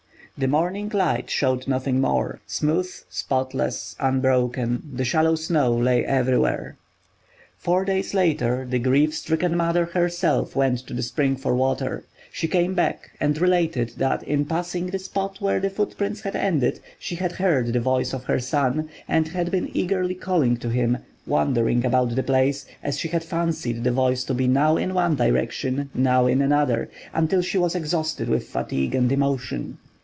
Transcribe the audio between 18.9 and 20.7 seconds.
and had been eagerly calling to